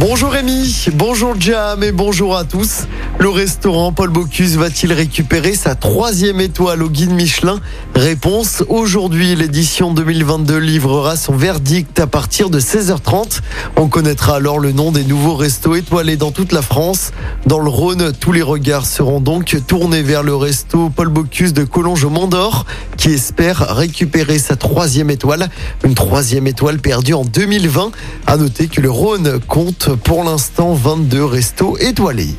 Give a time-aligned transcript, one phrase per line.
[0.00, 2.86] Bonjour Rémi, bonjour Jam et bonjour à tous.
[3.18, 7.60] Le restaurant Paul Bocuse va-t-il récupérer sa troisième étoile au guide Michelin?
[7.94, 13.40] Réponse, aujourd'hui l'édition 2022 livrera son verdict à partir de 16h30.
[13.76, 17.12] On connaîtra alors le nom des nouveaux restos étoilés dans toute la France.
[17.44, 21.64] Dans le Rhône, tous les regards seront donc tournés vers le resto Paul Bocuse de
[21.64, 22.64] Collonges au Mont-d'Or
[22.96, 25.50] qui espère récupérer sa troisième étoile.
[25.84, 27.90] Une troisième étoile perdue en 2020.
[28.26, 32.34] À noter que le Rhône compte pour l'instant 22 restos étoilés.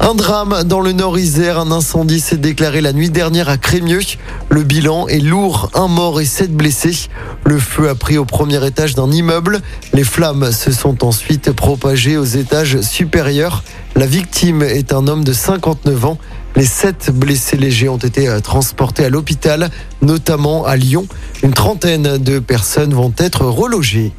[0.00, 1.58] Un drame dans le Nord-Isère.
[1.58, 4.00] Un incendie s'est déclaré la nuit dernière à Crémieux.
[4.48, 7.08] Le bilan est lourd, un mort et sept blessés.
[7.44, 9.60] Le feu a pris au premier étage d'un immeuble.
[9.92, 13.62] Les flammes se sont ensuite propagées aux étages supérieurs.
[13.94, 16.18] La victime est un homme de 59 ans.
[16.56, 19.70] Les sept blessés légers ont été transportés à l'hôpital,
[20.00, 21.06] notamment à Lyon.
[21.42, 24.12] Une trentaine de personnes vont être relogées.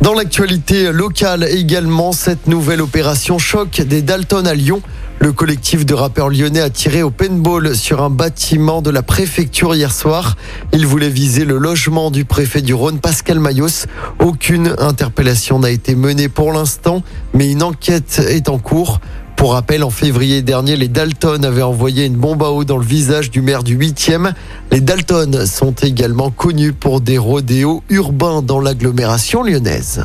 [0.00, 4.80] Dans l'actualité locale également, cette nouvelle opération choc des Dalton à Lyon.
[5.18, 9.74] Le collectif de rappeurs lyonnais a tiré au paintball sur un bâtiment de la préfecture
[9.74, 10.38] hier soir.
[10.72, 13.84] Il voulait viser le logement du préfet du Rhône, Pascal Mayos.
[14.18, 17.02] Aucune interpellation n'a été menée pour l'instant,
[17.34, 19.00] mais une enquête est en cours.
[19.40, 22.84] Pour rappel, en février dernier, les Dalton avaient envoyé une bombe à eau dans le
[22.84, 24.34] visage du maire du 8e.
[24.70, 30.04] Les Dalton sont également connus pour des rodéos urbains dans l'agglomération lyonnaise.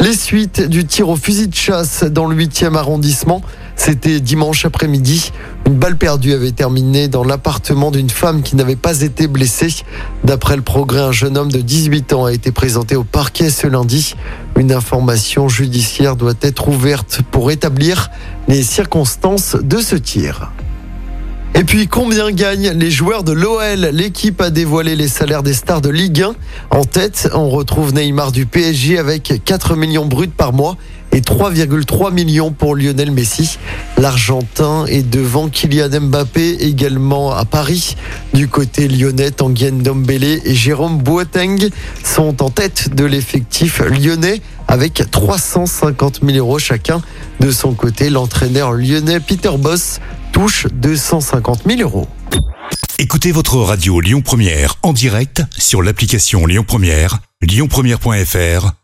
[0.00, 3.40] Les suites du tir au fusil de chasse dans le 8e arrondissement.
[3.76, 5.32] C'était dimanche après-midi.
[5.66, 9.74] Une balle perdue avait terminé dans l'appartement d'une femme qui n'avait pas été blessée.
[10.22, 13.66] D'après le progrès, un jeune homme de 18 ans a été présenté au parquet ce
[13.66, 14.14] lundi.
[14.56, 18.10] Une information judiciaire doit être ouverte pour établir
[18.48, 20.52] les circonstances de ce tir.
[21.56, 25.80] Et puis, combien gagnent les joueurs de l'OL L'équipe a dévoilé les salaires des stars
[25.80, 26.34] de Ligue 1.
[26.70, 30.76] En tête, on retrouve Neymar du PSG avec 4 millions bruts par mois
[31.14, 33.58] et 3,3 millions pour Lionel Messi.
[33.98, 37.96] L'Argentin est devant Kylian Mbappé également à Paris.
[38.34, 41.70] Du côté lyonnais, Tanguy Ndombele et Jérôme Boateng
[42.02, 47.00] sont en tête de l'effectif lyonnais avec 350 000 euros chacun.
[47.38, 50.00] De son côté, l'entraîneur lyonnais Peter Boss
[50.32, 52.08] touche 250 000 euros.
[52.98, 58.83] Écoutez votre radio Lyon Première en direct sur l'application Lyon Première, lyonpremière.fr